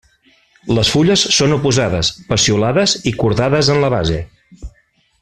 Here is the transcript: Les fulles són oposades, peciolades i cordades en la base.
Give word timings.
Les 0.77 0.89
fulles 0.93 1.25
són 1.35 1.53
oposades, 1.57 2.09
peciolades 2.31 2.97
i 3.13 3.17
cordades 3.25 3.71
en 3.75 3.83
la 3.85 3.93
base. 3.99 4.19